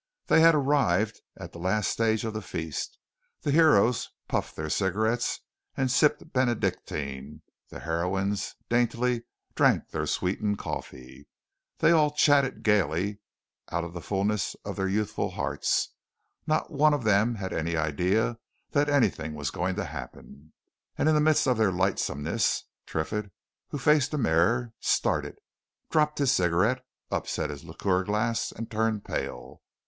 [0.25, 2.97] They had arrived at the last stages of the feast;
[3.41, 5.41] the heroes puffed cigarettes
[5.77, 11.27] and sipped Benedictine; the heroines daintily drank their sweetened coffee.
[11.77, 13.19] They all chattered gaily,
[13.71, 15.89] out of the fulness of their youthful hearts;
[16.47, 18.39] not one of them had any idea
[18.71, 20.53] that anything was going to happen.
[20.97, 23.29] And in the midst of their lightsomeness, Triffitt,
[23.67, 25.37] who faced a mirror, started,
[25.91, 29.61] dropped his cigarette, upset his liqueur glass and turned pale.